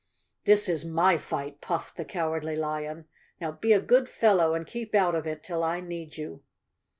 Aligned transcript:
"This 0.45 0.67
is 0.67 0.83
my 0.83 1.19
fight," 1.19 1.61
puffed 1.61 1.95
the 1.95 2.03
Cowardly 2.05 2.55
Lion." 2.55 3.05
Now 3.39 3.51
be 3.51 3.71
a 3.71 3.79
good 3.79 4.09
fellow 4.09 4.55
and 4.55 4.65
keep 4.65 4.95
out 4.95 5.13
of 5.13 5.27
it 5.27 5.43
till 5.43 5.63
I 5.63 5.79
need 5.79 6.17
you." 6.17 6.41